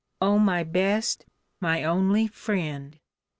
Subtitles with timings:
[0.19, 1.27] O my best,
[1.59, 2.97] my only friend!